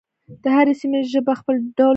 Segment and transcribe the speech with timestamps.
[0.43, 1.89] د هرې سیمې ژبه خپل ډول لري.